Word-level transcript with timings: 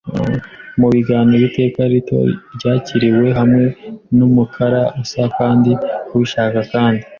mu 0.79 0.87
biganiro. 0.93 1.43
Iteka 1.49 1.81
rito 1.93 2.17
ryakiriwe 2.55 3.27
hamwe 3.39 3.65
numukara 4.17 4.81
usa 5.01 5.23
kandi 5.37 5.71
ubishaka 6.13 6.59
kandi 6.73 7.03